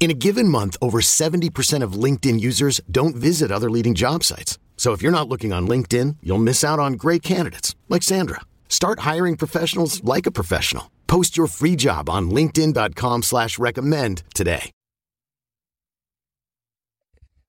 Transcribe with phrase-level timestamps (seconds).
[0.00, 4.58] In a given month, over 70% of LinkedIn users don't visit other leading job sites.
[4.78, 8.40] So if you're not looking on LinkedIn, you'll miss out on great candidates like Sandra.
[8.70, 10.90] Start hiring professionals like a professional.
[11.06, 14.70] Post your free job on LinkedIn.com slash recommend today.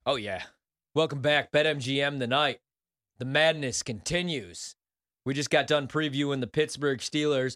[0.05, 0.43] Oh yeah.
[0.93, 1.51] Welcome back.
[1.51, 2.59] BetMGM tonight.
[3.20, 4.75] The madness continues.
[5.23, 7.55] We just got done previewing the Pittsburgh Steelers.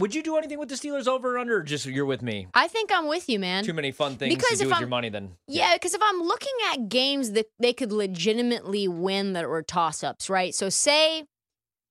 [0.00, 2.48] Would you do anything with the Steelers over or under, or just you're with me?
[2.54, 3.64] I think I'm with you, man.
[3.64, 5.32] Too many fun things Because to do if with I'm- your money then.
[5.46, 10.02] Yeah, because if I'm looking at games that they could legitimately win that were toss
[10.02, 10.54] ups, right?
[10.54, 11.24] So say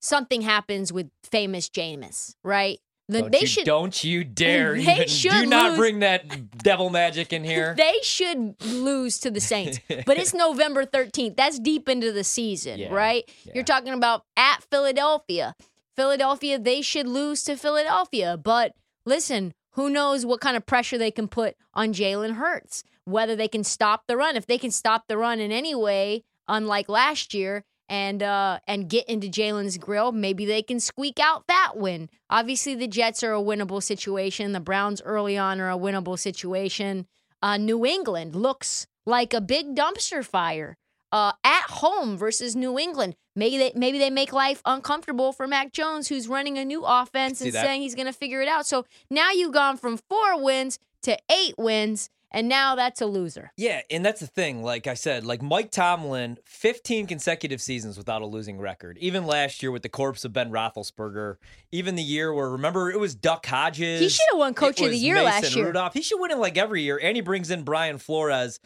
[0.02, 2.80] something happens with famous Jameis, right?
[3.08, 5.78] Then Don't they you, should don't you dare They even do should not lose.
[5.80, 7.74] bring that devil magic in here.
[7.78, 9.80] they should lose to the Saints.
[10.06, 11.36] but it's November 13th.
[11.36, 13.24] That's deep into the season, Yeah, right?
[13.46, 13.54] yeah.
[13.56, 15.56] You're talking about at Philadelphia.
[16.00, 18.38] Philadelphia, they should lose to Philadelphia.
[18.42, 18.72] But
[19.06, 23.50] listen, who knows what kind of pressure they can put on Jalen Hurts, whether they
[23.50, 24.38] can stop the run.
[24.38, 28.88] If they can stop the run in any way, unlike last year, and uh, and
[28.88, 32.08] get into Jalen's grill, maybe they can squeak out that win.
[32.30, 34.54] Obviously, the Jets are a winnable situation.
[34.54, 37.08] The Browns early on are a winnable situation.
[37.42, 40.78] Uh, New England looks like a big dumpster fire
[41.12, 43.16] uh, at home versus New England.
[43.36, 47.42] Maybe they maybe they make life uncomfortable for Mac Jones, who's running a new offense
[47.42, 48.66] and saying he's going to figure it out.
[48.66, 53.52] So now you've gone from four wins to eight wins, and now that's a loser.
[53.56, 54.62] Yeah, and that's the thing.
[54.62, 58.98] Like I said, like Mike Tomlin, 15 consecutive seasons without a losing record.
[59.00, 61.38] Even last year with the corpse of Ben Roethlisberger.
[61.72, 64.02] Even the year where remember it was Duck Hodges.
[64.02, 65.66] He should have won Coach of the Year Mason last year.
[65.68, 65.94] Rudolph.
[65.94, 68.60] He should win it like every year, and he brings in Brian Flores.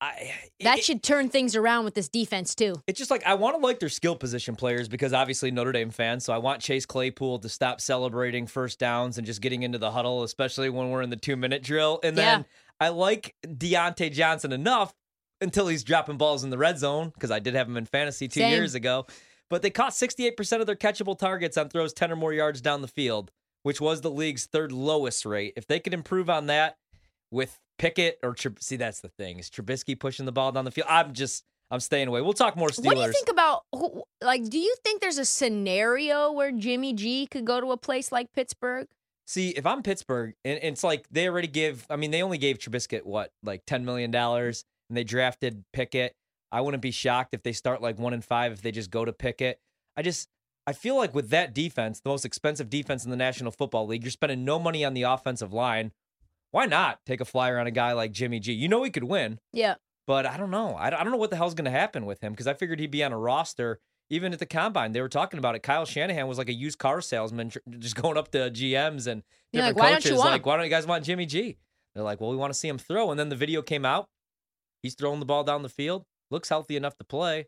[0.00, 2.80] I, That it- should turn things around with this defense too.
[2.86, 5.90] It's just like I want to like their skill position players because obviously Notre Dame
[5.90, 6.24] fans.
[6.24, 9.90] So I want Chase Claypool to stop celebrating first downs and just getting into the
[9.90, 12.00] huddle, especially when we're in the two minute drill.
[12.02, 12.46] And then
[12.80, 14.94] I like Diontae Johnson enough
[15.42, 18.26] until he's dropping balls in the red zone because I did have him in fantasy
[18.28, 18.52] two Same.
[18.52, 19.06] years ago.
[19.50, 22.82] But they caught 68% of their catchable targets on throws 10 or more yards down
[22.82, 23.32] the field,
[23.64, 25.54] which was the league's third lowest rate.
[25.56, 26.76] If they could improve on that
[27.32, 30.86] with Pickett or see, that's the thing is Trubisky pushing the ball down the field.
[30.90, 32.20] I'm just I'm staying away.
[32.20, 32.84] We'll talk more Steelers.
[32.84, 33.62] What do you think about
[34.20, 34.46] like?
[34.50, 38.32] Do you think there's a scenario where Jimmy G could go to a place like
[38.34, 38.86] Pittsburgh?
[39.26, 41.86] See, if I'm Pittsburgh, and, and it's like they already give.
[41.88, 46.14] I mean, they only gave Trubisky what, like ten million dollars, and they drafted Pickett.
[46.52, 49.06] I wouldn't be shocked if they start like one and five if they just go
[49.06, 49.58] to Pickett.
[49.96, 50.28] I just,
[50.66, 54.02] I feel like with that defense, the most expensive defense in the National Football League,
[54.02, 55.92] you're spending no money on the offensive line.
[56.50, 58.52] Why not take a flyer on a guy like Jimmy G?
[58.52, 59.74] You know he could win, Yeah.
[60.06, 60.74] but I don't know.
[60.74, 62.80] I I don't know what the hell's going to happen with him because I figured
[62.80, 63.80] he'd be on a roster.
[64.12, 65.62] Even at the combine, they were talking about it.
[65.62, 69.22] Kyle Shanahan was like a used car salesman, just going up to GMs and
[69.52, 71.58] different like, "Why coaches, want like, why don't you guys want Jimmy G?
[71.94, 73.10] They're like, well, we want to see him throw.
[73.12, 74.08] And then the video came out.
[74.82, 76.04] He's throwing the ball down the field.
[76.30, 77.46] Looks healthy enough to play.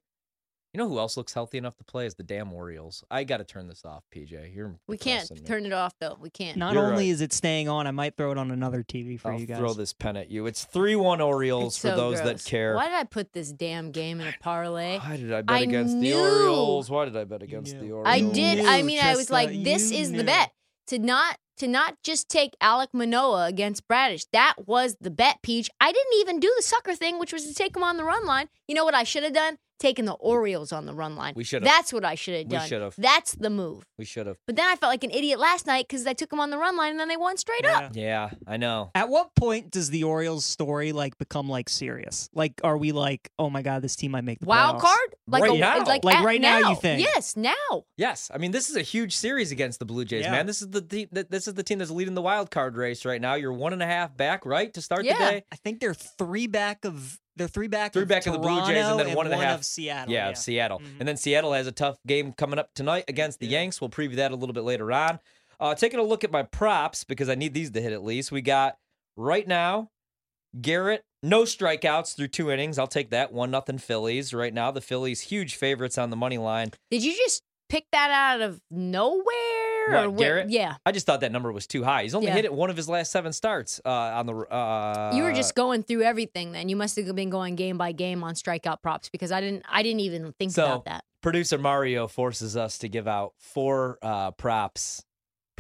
[0.72, 3.04] You know who else looks healthy enough to play is the damn Orioles.
[3.10, 4.54] I got to turn this off, PJ.
[4.54, 5.40] You're We can't me.
[5.40, 6.16] turn it off though.
[6.18, 6.56] We can't.
[6.56, 7.12] Not You're only right.
[7.12, 9.58] is it staying on, I might throw it on another TV for I'll you guys.
[9.58, 10.46] throw this pen at you.
[10.46, 12.74] It's three one Orioles It's for so those that care.
[12.74, 14.98] Why did I put this damn game in a parlay?
[14.98, 16.14] Why did I bet I against knew.
[16.14, 16.90] the Orioles?
[16.90, 17.96] Why did I bet against the knew.
[17.96, 18.08] Orioles?
[18.08, 18.64] I did.
[18.64, 20.52] I knew, mean, I was like, this you is the bet
[20.86, 24.24] to not to not just take Alek Manoah against Bradish.
[24.32, 25.68] That was the bet, Peach.
[25.82, 28.24] I didn't even do the sucker thing, which was to take him on the run
[28.24, 28.48] line.
[28.66, 29.58] You know what I should have done?
[29.82, 31.32] Taken the Orioles on the run line.
[31.34, 31.64] We should've.
[31.66, 32.68] That's what I should have We done.
[32.68, 32.94] should've.
[32.96, 33.82] That's the move.
[33.98, 34.36] We should have.
[34.46, 36.56] But then I felt like an idiot last night because I took him on the
[36.56, 37.90] run line and then they won straight up.
[37.96, 38.02] Yeah.
[38.02, 38.92] Yeah, I know.
[38.94, 42.28] At what point does the Orioles story like become like serious?
[42.32, 44.80] Like, are we like, oh my god, this team might make the Wild playoffs?
[44.82, 45.14] card?
[45.26, 45.84] Like Right a- now.
[45.84, 47.00] Like, Like right now, you think?
[47.02, 47.84] Yes, now.
[47.96, 50.30] Yes, I mean this is a huge series against the Blue Jays, Yeah.
[50.30, 50.46] man.
[50.46, 53.04] This is the te- th- this is the team that's leading the wild card race
[53.04, 53.34] right now.
[53.34, 55.14] You're one and a half back, right, to start Yeah.
[55.18, 55.44] the day.
[55.50, 58.58] I think they're three back of they're three back Three of back of the Blue
[58.60, 60.12] Jays, and Toronto then one and a half of Seattle.
[60.12, 60.98] Yeah, of Seattle, Mhm.
[61.00, 63.80] and then Seattle has a tough game coming up tonight against the Yanks.
[63.80, 65.18] We'll preview that a little bit later on.
[65.60, 68.32] Uh, taking a look at my props because I need these to hit at least.
[68.32, 68.76] We got
[69.16, 69.90] right now
[70.60, 72.78] Garrett, no strikeouts through two innings.
[72.78, 73.32] I'll take that.
[73.32, 74.34] One nothing Phillies.
[74.34, 76.72] Right now, the Phillies huge favorites on the money line.
[76.90, 79.22] Did you just pick that out of nowhere?
[79.88, 79.96] There?
[79.96, 80.76] What, or where- Yeah.
[80.86, 82.02] I just thought that number was too high.
[82.02, 82.34] He's only Yeah.
[82.34, 84.34] hit it one of his last seven starts uh, on the.
[84.34, 86.68] Uh, You were just going through everything then.
[86.68, 89.82] You must have been going game by game on strikeout props because I didn't I
[89.82, 91.04] didn't even think So- about that.
[91.22, 95.04] producer Mario forces us to give out four uh, props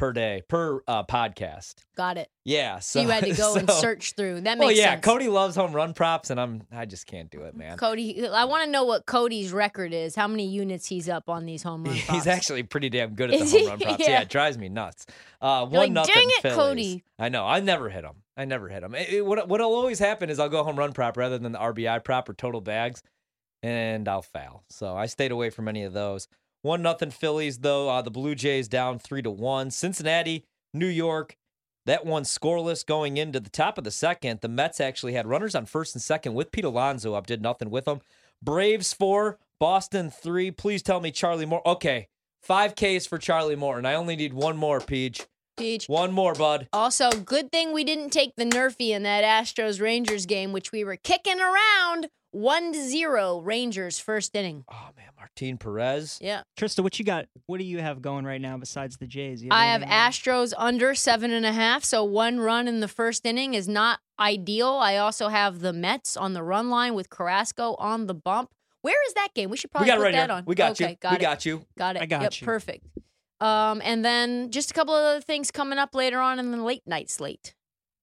[0.02, 1.74] per day per uh, podcast.
[1.96, 2.28] Got it.
[2.44, 4.40] Yeah, So, so you had to go and search through.
[4.40, 5.04] That Well, makes yeah, sense.
[5.04, 7.76] Cody loves home run props, and I'm I just can't do it, man.
[7.78, 10.16] Cody, I want to know what Cody's record is.
[10.16, 12.10] How many units he's up on these home run props?
[12.10, 13.96] He's actually pretty damn good at the home run props.
[14.00, 14.10] Yeah.
[14.10, 14.20] Yeah.
[14.22, 15.06] it drives me nuts.
[15.40, 16.56] Uh, one like, nothing "Dang it, Phillies.
[16.56, 17.46] Cody." I know.
[17.46, 18.24] I never hit him.
[18.36, 18.96] I never hit him.
[18.96, 21.60] It, it- what what'll always happen is I'll go home run prop rather than the
[21.60, 23.04] RBI prop or total bags,
[23.62, 24.64] and I'll foul.
[24.68, 26.26] So I stayed away from any of those.
[26.62, 27.88] One nothing Phillies though.
[27.88, 29.70] Uh, the Blue Jays down three to one.
[29.70, 31.36] Cincinnati, New York.
[31.84, 34.40] That one scoreless going into the top of the second.
[34.40, 37.70] The Mets actually had runners on first and second with Pete Alonso up, did nothing
[37.70, 38.00] with them.
[38.40, 40.52] Braves four, Boston three.
[40.52, 41.66] Please tell me Charlie Moore.
[41.66, 42.06] Okay,
[42.40, 43.84] five Ks for Charlie Morton.
[43.84, 45.26] I only need one more, Peach.
[45.56, 45.86] Peach.
[45.86, 46.68] One more, bud.
[46.72, 50.82] Also, good thing we didn't take the NRFI in that Astros Rangers game, which we
[50.84, 52.08] were kicking around.
[52.32, 54.64] One to zero Rangers first inning.
[54.72, 56.18] Oh man, Martin Perez.
[56.18, 56.42] Yeah.
[56.56, 57.26] Trista, what you got?
[57.44, 59.42] What do you have going right now besides the Jays?
[59.42, 60.18] You I have anything else?
[60.18, 64.00] Astros under seven and a half, so one run in the first inning is not
[64.18, 64.78] ideal.
[64.80, 68.50] I also have the Mets on the run line with Carrasco on the bump.
[68.80, 69.50] Where is that game?
[69.50, 70.36] We should probably we got put right that here.
[70.38, 70.44] on.
[70.46, 70.96] We got okay, you.
[71.00, 71.20] Got we it.
[71.20, 71.66] got you.
[71.76, 72.02] Got it.
[72.02, 72.46] I got yep, you.
[72.46, 72.86] Perfect.
[73.42, 76.62] Um, and then just a couple of other things coming up later on in the
[76.62, 77.54] late night slate.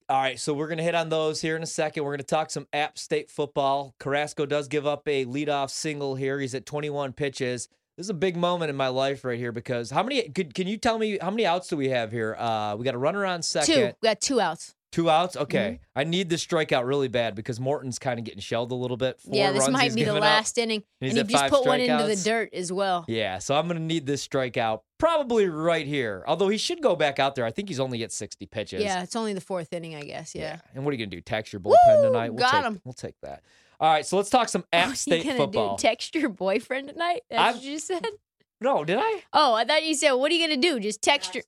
[0.10, 2.04] All right, so we're gonna hit on those here in a second.
[2.04, 3.94] We're gonna talk some App State football.
[4.00, 6.40] Carrasco does give up a leadoff single here.
[6.40, 7.68] He's at 21 pitches.
[7.96, 10.28] This is a big moment in my life right here because how many?
[10.30, 12.36] Could, can you tell me how many outs do we have here?
[12.40, 13.76] Uh, we got a runner on second.
[13.76, 13.94] Two.
[14.02, 14.74] We got two outs.
[14.92, 15.38] Two outs.
[15.38, 16.00] Okay, Mm-hmm.
[16.00, 19.20] I need this strikeout really bad because Morton's kind of getting shelled a little bit.
[19.20, 20.22] Four yeah, this runs might be the given up.
[20.22, 23.06] last inning, He's and he just five put one into the dirt as well.
[23.08, 26.24] Yeah, so I'm gonna need this strikeout probably right here.
[26.28, 27.46] Although he should go back out there.
[27.46, 28.82] I think he's only at 60 pitches.
[28.84, 30.34] Yeah, it's only the fourth inning, I guess.
[30.34, 30.60] Yeah.
[30.74, 31.22] And what are you gonna do?
[31.22, 32.04] Text your bullpen Woo!
[32.08, 32.30] tonight?
[32.34, 32.82] We'll Got take, him.
[32.84, 33.44] We'll take that.
[33.80, 35.78] All right, so let's talk some App What are State you gonna football.
[35.78, 35.82] do?
[35.82, 37.22] Text your boyfriend tonight?
[37.30, 38.06] That's I'm- what you said.
[38.60, 39.22] no, did I?
[39.34, 40.80] Oh, I thought you said, "What are you gonna do?
[40.80, 41.44] Just text your."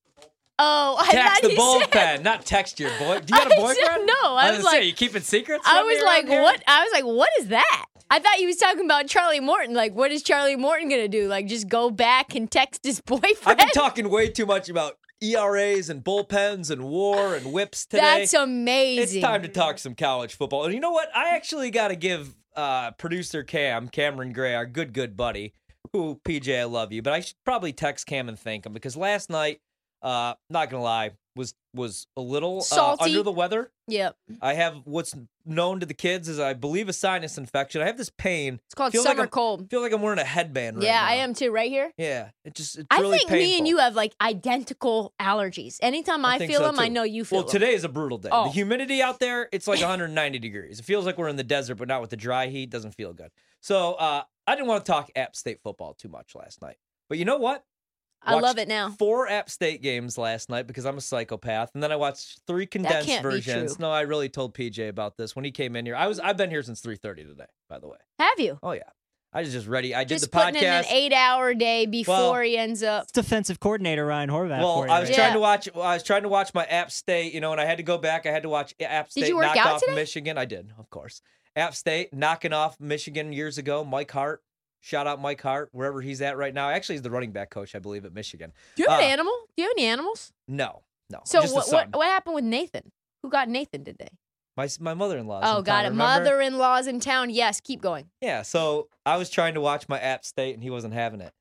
[0.64, 3.20] Oh, I text the bullpen, said, not text your boy.
[3.20, 4.06] Do you have a boyfriend?
[4.06, 5.64] no, I I was was like- say, you keeping secrets?
[5.68, 6.42] I was like, here?
[6.42, 9.74] "What?" I was like, "What is that?" I thought you was talking about Charlie Morton.
[9.74, 11.28] Like, what is Charlie Morton gonna do?
[11.28, 13.38] Like, just go back and text his boyfriend?
[13.46, 18.02] I've been talking way too much about ERAs and bullpens and war and whips today.
[18.02, 19.18] That's amazing.
[19.20, 20.66] It's time to talk some college football.
[20.66, 21.10] And you know what?
[21.16, 25.54] I actually got to give uh, producer Cam, Cameron Gray, our good, good buddy,
[25.94, 28.98] who, PJ, I love you, but I should probably text Cam and thank him because
[28.98, 29.62] last night,
[30.02, 33.04] uh, not to lie, was was a little uh, Salty.
[33.06, 33.72] under the weather.
[33.88, 34.16] Yep.
[34.42, 35.16] I have what's
[35.46, 37.82] known to the kids as I believe a sinus infection.
[37.82, 38.60] I have this pain.
[38.66, 39.70] It's called Feel like summer I'm- cold.
[39.70, 41.52] feel like I'm wearing a headband right yeah, I am too.
[41.52, 41.92] Right here.
[41.98, 43.68] Yeah, it just it's I really think me and painful.
[43.68, 45.78] you have like identical allergies.
[45.82, 46.94] Anytime I, think feel so, them, I too.
[46.94, 47.52] know you feel Well, them.
[47.52, 48.30] today is a brutal day.
[48.32, 48.46] Oh.
[48.46, 50.80] The humidity out there, it's like 190 degrees.
[50.80, 52.70] It feels like we're in the desert, but not with the dry heat.
[52.70, 53.32] Doesn't feel good.
[53.62, 56.76] So uh, I didn't want to talk App State football too much last night.
[57.08, 57.64] But you know what?
[58.24, 58.90] I love it now.
[59.00, 62.66] Four App State games last night because I'm a psychopath, and then I watched three
[62.66, 63.76] condensed can't be versions.
[63.78, 63.82] true.
[63.82, 65.96] No, I really told PJ about this when he came in here.
[65.96, 67.98] I was I've been here since 3:30 today, by the way.
[68.20, 68.60] Have you?
[68.62, 68.82] Oh yeah,
[69.34, 69.96] I was just ready.
[69.96, 73.04] I did Just the putting in an eight-hour day before Well, he ends up.
[73.04, 74.60] It's defensive coordinator Ryan Horvath.
[74.60, 75.16] Well, for you, I was right?
[75.16, 75.34] trying Yeah.
[75.34, 75.70] to watch.
[75.74, 77.84] well, I was trying to watch my App State, you know, and I had to
[77.84, 78.26] go back.
[78.28, 79.96] I had to watch App State Did you work knock out off today?
[79.96, 80.38] Michigan.
[80.38, 81.22] I did, of course.
[81.56, 83.84] App State knocking off Michigan years ago.
[83.84, 84.42] Mike Hart,
[84.82, 86.70] shout out Mike Hart, wherever he's at right now.
[86.70, 88.52] Actually, he's the running back coach, I believe, at Michigan.
[88.76, 89.34] Do you have Uh, an animal?
[89.56, 90.34] Do you have any animals?
[90.48, 91.22] No, no.
[91.26, 92.92] So just a what, what what happened with Nathan?
[93.24, 94.10] Who got Nathan today?
[94.58, 95.42] My my mother-in-law.
[95.44, 95.94] Oh, got it.
[95.94, 97.30] Mother-in-law's in town.
[97.30, 98.10] Yes, keep going.
[98.20, 98.42] Yeah.
[98.42, 101.32] So I was trying to watch my App State, and he wasn't having it.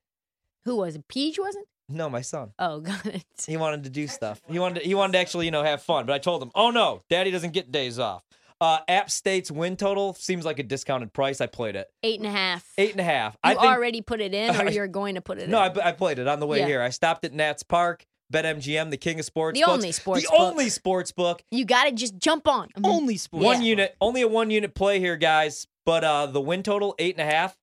[0.65, 1.09] Who was it?
[1.09, 1.67] Peach wasn't?
[1.89, 2.53] No, my son.
[2.59, 3.25] Oh, got it.
[3.47, 4.41] He wanted to do stuff.
[4.49, 6.07] He wanted to, he wanted to actually, you know, have fun.
[6.07, 8.23] But I told him, "Oh no, Daddy doesn't get days off."
[8.61, 11.41] Uh, App State's win total seems like a discounted price.
[11.41, 12.67] I played it Eight and a half.
[12.77, 13.33] eight and a half.
[13.35, 15.59] You I think already put it in, or I- you're going to put it no,
[15.59, 15.81] I, in?
[15.81, 16.67] I played it on the way Yeah.
[16.67, 16.83] here.
[16.83, 19.59] I stopped at Nats Park, BetMGM, the king of sports.
[19.59, 19.73] The books.
[19.73, 20.41] only sports the book.
[20.41, 21.43] only sports book.
[21.51, 22.69] you got to just jump on.
[22.77, 23.45] I mean, only sports.
[23.45, 23.69] One Yeah.
[23.69, 25.67] unit, only a one unit play here, guys.
[25.87, 27.57] But uh, the win total eight and a half.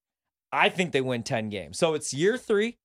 [0.51, 1.77] I think they win ten games.
[1.77, 2.77] So it's year three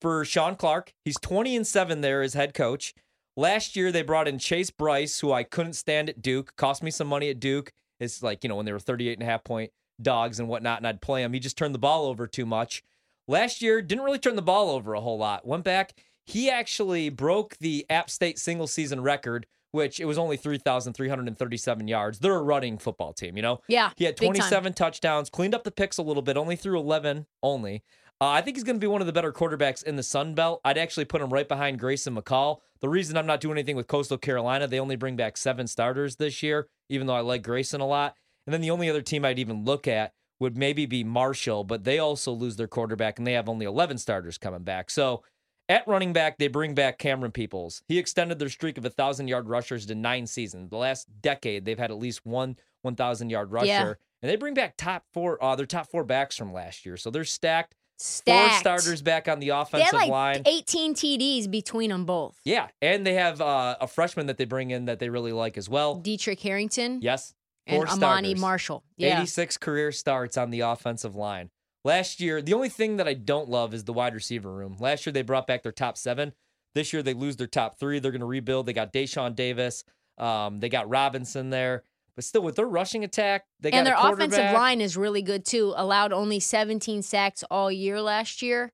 [0.00, 0.92] for Shawn Clark.
[1.04, 2.94] He's twenty and seven there as head coach.
[3.40, 6.54] Last year they brought in Chase Brice, who I couldn't stand at Duke.
[6.56, 7.72] Cost me some money at Duke.
[7.98, 10.76] It's like you know when they were 38 and a half point dogs and whatnot,
[10.76, 11.32] and I'd play him.
[11.32, 12.82] He just turned the ball over too much.
[13.26, 15.46] Last year didn't really turn the ball over a whole lot.
[15.46, 15.94] Went back.
[16.26, 22.18] He actually broke the App State single season record, which it was only 3,337 yards.
[22.18, 23.60] They're a running football team, you know?
[23.68, 23.92] Yeah.
[23.96, 27.84] He had 27 touchdowns, cleaned up the picks a little bit, only threw 11 only.
[28.20, 30.34] Uh, I think he's going to be one of the better quarterbacks in the Sun
[30.34, 30.60] Belt.
[30.62, 32.58] I'd actually put him right behind Grayson McCall.
[32.80, 36.16] The reason I'm not doing anything with Coastal Carolina, they only bring back seven starters
[36.16, 38.14] this year, even though I like Grayson a lot.
[38.46, 41.84] And then the only other team I'd even look at would maybe be Marshall, but
[41.84, 44.90] they also lose their quarterback and they have only 11 starters coming back.
[44.90, 45.22] So
[45.68, 47.82] at running back, they bring back Camerun Peoples.
[47.88, 50.68] He extended their streak of 1,000 yard rushers to nine seasons.
[50.68, 53.66] The last decade, they've had at least one 1,000 yard rusher.
[53.66, 53.94] Yeah.
[54.22, 56.96] And they bring back top four, uh, their top four backs from last year.
[56.96, 57.74] So they're stacked.
[58.02, 58.64] Stacked.
[58.64, 60.42] Four starters back on the offensive like line.
[60.46, 62.40] 18 TDs between them both.
[62.44, 65.58] Yeah, and they have uh, a freshman that they bring in that they really like
[65.58, 66.00] as well.
[66.00, 67.34] Daetrich Harrington Yes,
[67.66, 68.40] and four Amani starters.
[68.40, 68.84] Marshall.
[68.96, 69.18] Yeah.
[69.18, 71.50] 86 career starts on the offensive line.
[71.84, 74.76] Last year, the only thing that I don't love is the wide receiver room.
[74.80, 76.32] Last year, they brought back their top seven.
[76.74, 77.98] This year, they lose their top three.
[77.98, 78.64] They're going to rebuild.
[78.64, 79.84] They got Dashaun Davis.
[80.16, 81.84] Um, they got Robinson there.
[82.14, 85.44] But still, with their rushing attack, they got and their offensive line is really good
[85.44, 85.72] too.
[85.76, 88.72] Allowed only 17 sacks all year last year.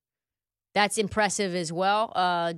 [0.75, 2.13] That's impressive as well.
[2.15, 2.55] Uh,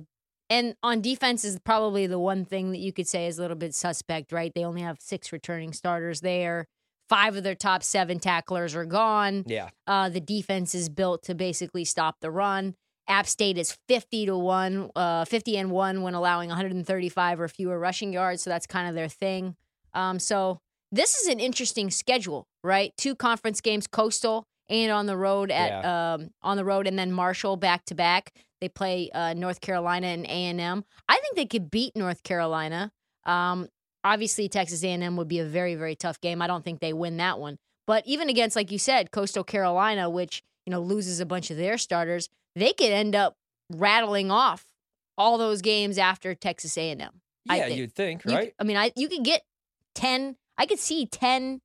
[0.49, 3.55] and on defense is probably the one thing that you could say is a little
[3.55, 4.51] bit suspect, right?
[4.53, 6.65] They only have six returning starters there.
[7.07, 9.43] Five of their top seven tacklers are gone.
[9.47, 9.69] Yeah.
[9.87, 12.75] Uh, the defense is built to basically stop the run.
[13.07, 17.79] App State is 50 to 1, uh, 50 and 1 when allowing 135 or fewer
[17.79, 18.43] rushing yards.
[18.43, 19.55] So that's kind of their thing.
[19.95, 22.93] Um, so this is an interesting schedule, right?
[22.97, 27.11] Two conference games, Coastal and on the road at um, on the road, and then
[27.11, 28.31] Marshall back to back.
[28.61, 30.83] They play uh, North Carolina and A and M.
[31.07, 32.91] I think they could beat North Carolina.
[33.25, 33.67] Um,
[34.03, 36.41] obviously, Texas A and M would be a very very tough game.
[36.41, 37.57] I don't think they win that one.
[37.87, 41.57] But even against, like you said, Coastal Carolina, which you know loses a bunch of
[41.57, 43.35] their starters, they could end up
[43.71, 44.65] rattling off
[45.17, 47.21] all those games after Texas A and M.
[47.45, 48.53] Yeah, you'd think, You right?
[48.59, 49.41] I mean, I you could get
[49.95, 51.61] 10, I could see 10,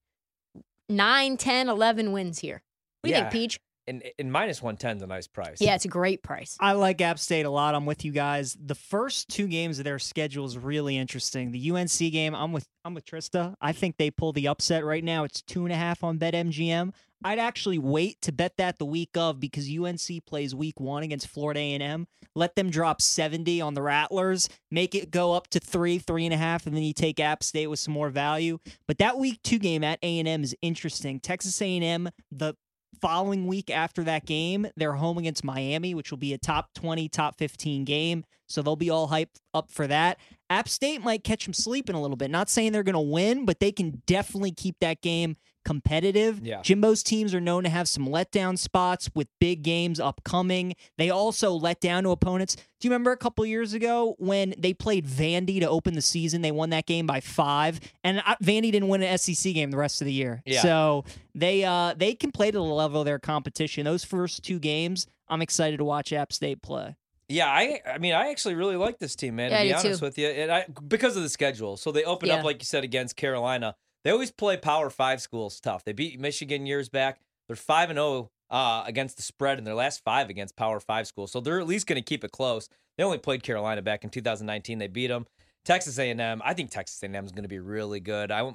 [0.89, 2.63] 9, 10, 11 wins here.
[3.01, 3.61] What do you think, Peach?
[3.87, 5.61] And, and minus 110 is a nice price.
[5.61, 6.57] Yeah, it's a great price.
[6.59, 7.75] I like App State a lot.
[7.75, 8.57] I'm with you guys.
[8.59, 11.51] The first two games of their schedule is really interesting.
[11.51, 13.55] The UNC game, I'm with I'm with Trista.
[13.61, 15.25] I think they pull the upset right now.
[15.25, 16.95] It's two and a half on BetMGM.
[17.25, 21.27] I'd actually wait to bet that the week of because UNC plays week one against
[21.27, 22.07] Florida A&M.
[22.35, 26.35] Let them drop 70 on the Rattlers, make it go up to three, three and
[26.35, 28.59] a half, and then you take App State with some more value.
[28.87, 31.19] But that week two game at A&M is interesting.
[31.19, 32.55] Texas A&M, the
[33.01, 37.09] following week after that game, they're home against Miami, which will be a top 20,
[37.09, 38.25] top 15 game.
[38.49, 40.19] So they'll be all hyped up for that.
[40.51, 42.31] App State might catch them sleeping a little bit.
[42.31, 46.41] Not saying they're going to win, but they can definitely keep that game competitive.
[46.45, 46.61] Yeah.
[46.63, 50.75] Jimbo's teams are known to have some letdown spots with big games upcoming.
[50.99, 52.57] They also let down to opponents.
[52.57, 56.43] Do you remember a couple years ago when they played Vandy to open the season?
[56.43, 59.77] They won that game by five, and uh, Vandy didn't win an SEC game the
[59.77, 60.43] rest of the year.
[60.45, 60.61] Yeah.
[60.63, 61.05] So
[61.35, 63.85] they uh they can play to the level of their competition.
[63.85, 66.95] Those first two games, I'm excited to watch App State play.
[67.27, 69.51] Yeah, I I mean I actually really like this team, man.
[69.51, 69.87] Yeah, I to be do too.
[69.89, 71.79] honest with you, and I because of the schedule.
[71.79, 72.35] So they open Yeah.
[72.37, 73.77] up like you said against Carolina.
[74.05, 75.85] They always play Power Five schools tough.
[75.85, 77.21] They beat Michigan years back.
[77.49, 81.07] They're five and zero uh, against the spread in their last five against Power Five
[81.07, 81.33] schools.
[81.33, 82.69] So they're at least going to keep it close.
[82.97, 84.79] They only played Carolina back in 2019.
[84.79, 85.27] They beat them.
[85.65, 86.43] Texas A&M.
[86.45, 88.31] I think Texas A&M is going to be really good.
[88.31, 88.55] I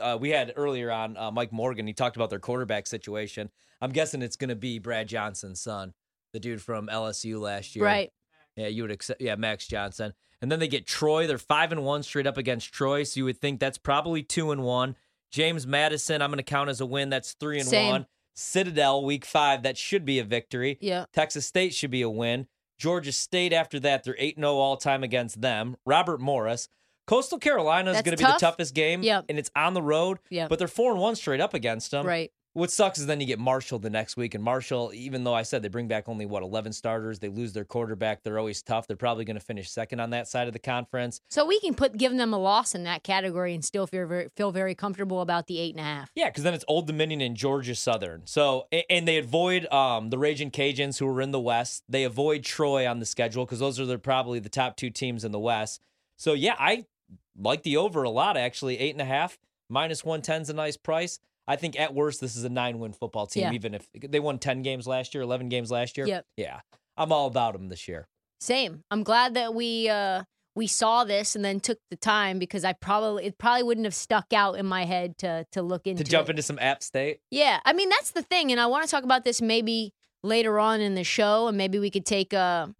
[0.00, 1.86] uh, we had earlier on uh, Mike Morgan.
[1.86, 3.50] He talked about their quarterback situation.
[3.80, 5.92] I'm guessing it's going to be Brad Johnson's son,
[6.32, 7.84] the dude from LSU last year.
[7.84, 8.10] Right.
[8.56, 9.20] Yeah, you would accept.
[9.20, 11.26] Yeah, Max Johnson, and then they get Troy.
[11.26, 14.50] They're five and one straight up against Troy, so you would think that's probably two
[14.50, 14.96] and one.
[15.30, 17.10] James Madison, I'm going to count as a win.
[17.10, 17.90] That's three and Same.
[17.90, 18.06] one.
[18.34, 20.78] Citadel, week five, that should be a victory.
[20.80, 21.06] Yeah.
[21.12, 22.46] Texas State should be a win.
[22.78, 25.76] Georgia State, after that, they're 8 0 all time against them.
[25.86, 26.68] Robert Morris.
[27.06, 29.26] Coastal Carolina is going to be the toughest game, Yep.
[29.28, 30.48] and it's on the road, Yep.
[30.50, 32.04] but they're 4 and 1 straight up against them.
[32.04, 32.32] Right.
[32.56, 35.42] What sucks is then you get Marshall the next week, and Marshall, even though I
[35.42, 38.22] said they bring back only what eleven starters, they lose their quarterback.
[38.22, 38.86] They're always tough.
[38.86, 41.20] They're probably going to finish second on that side of the conference.
[41.28, 44.30] So we can put give them a loss in that category and still feel very,
[44.36, 46.10] feel very comfortable about the eight and a half.
[46.14, 48.22] Yeah, because then it's Old Dominion and Georgia Southern.
[48.24, 51.84] So and they avoid um, the Raging Cajuns who are in the West.
[51.90, 55.24] They avoid Troy on the schedule because those are the, probably the top two teams
[55.24, 55.82] in the West.
[56.16, 56.86] So yeah, I
[57.38, 58.78] like the over a lot actually.
[58.78, 59.36] Eight and a half
[59.68, 61.18] minus one ten is a nice price.
[61.48, 63.44] I think at worst this is a nine win football team.
[63.44, 63.52] Yeah.
[63.52, 66.06] Even if they won ten games last year, eleven games last year.
[66.06, 66.26] Yep.
[66.36, 66.60] Yeah,
[66.96, 68.08] I'm all about them this year.
[68.40, 68.82] Same.
[68.90, 70.24] I'm glad that we uh
[70.54, 73.94] we saw this and then took the time because I probably it probably wouldn't have
[73.94, 76.30] stuck out in my head to to look into To jump it.
[76.30, 77.20] into some App State.
[77.30, 80.58] Yeah, I mean that's the thing, and I want to talk about this maybe later
[80.58, 82.74] on in the show, and maybe we could take a,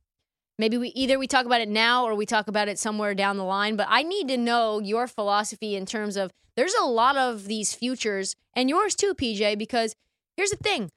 [0.58, 3.36] maybe we either we talk about it now or we talk about it somewhere down
[3.36, 3.76] the line.
[3.76, 7.74] But I need to know your philosophy in terms of there's a lot of these
[7.74, 9.94] futures and yours too, PJ, because
[10.36, 10.90] here's the thing.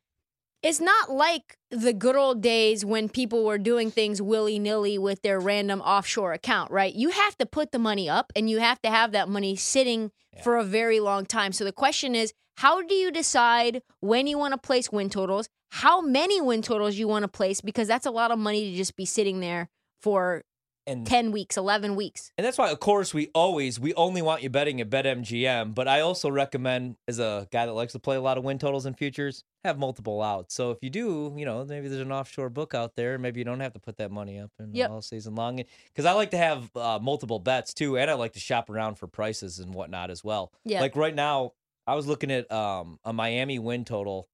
[0.61, 5.21] it's not like the good old days when people were doing things willy nilly with
[5.21, 6.93] their random offshore account, right?
[6.93, 10.11] You have to put the money up and you have to have that money sitting
[10.35, 10.43] Yeah.
[10.43, 11.53] for a very long time.
[11.53, 15.47] So the question is, how do you decide when you want to place win totals?
[15.69, 17.61] How many win totals you want to place?
[17.61, 19.69] Because that's a lot of money to just be sitting there
[20.01, 20.43] for
[20.85, 22.33] And 10 weeks, 11 weeks.
[22.37, 25.73] And that's why, of course, we always we only want you betting at BetMGM.
[25.73, 28.57] But I also recommend, as a guy that likes to play a lot of win
[28.59, 30.53] totals and futures, have multiple outs.
[30.53, 33.17] So if you do, you know, maybe there's an offshore book out there.
[33.17, 34.89] Maybe you don't have to put that money up in Yep.
[34.89, 35.61] all season long.
[35.93, 38.95] Because I like to have uh, multiple bets too, and I like to shop around
[38.95, 40.51] for prices and whatnot as well.
[40.65, 40.81] Yeah.
[40.81, 41.53] Like right now,
[41.89, 44.27] I was looking at um, a Miami win total,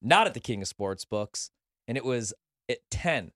[0.00, 1.50] not at the King of Sports books,
[1.86, 2.32] and it was
[2.68, 3.32] at ten,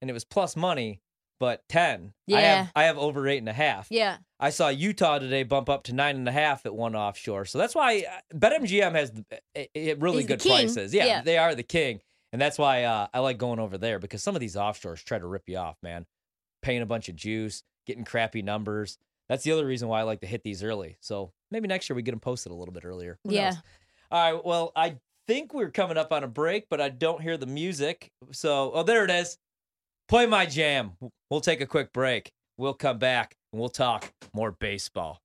[0.00, 1.00] and it was plus money,
[1.38, 2.12] but ten.
[2.28, 2.40] I Yeah.
[2.40, 3.88] have I have over eight and a half.
[3.90, 4.18] Yeah.
[4.38, 7.44] I saw Utah today bump up to nine and a half at one offshore.
[7.44, 9.12] So that's why uh, BetMGM has
[9.54, 10.94] it, it really Is the good prices.
[10.94, 11.22] Yeah, Yeah.
[11.22, 12.00] they are the king,
[12.32, 15.18] and that's why uh, I like going over there because some of these offshores try
[15.18, 16.06] to rip you off, man.
[16.62, 18.98] Paying a bunch of juice, getting crappy numbers.
[19.30, 20.96] That's the other reason why I like to hit these early.
[21.00, 23.16] So maybe next year we get them posted a little bit earlier.
[23.24, 23.50] Who Yeah.
[23.50, 23.58] knows?
[24.10, 24.44] All right.
[24.44, 24.96] Well, I
[25.28, 28.10] think we're coming up on a break, but I don't hear the music.
[28.32, 29.38] So, oh, there it is.
[30.08, 30.96] Play my jam.
[31.30, 32.32] We'll take a quick break.
[32.58, 35.20] We'll come back and we'll talk more baseball.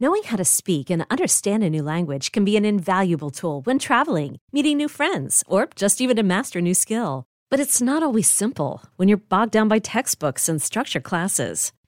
[0.00, 3.78] Knowing how to speak and understand a new language can be an invaluable tool when
[3.78, 7.24] traveling, meeting new friends, or just even to master a new skill.
[7.48, 11.70] But it's not always simple when you're bogged down by textbooks and structure classes.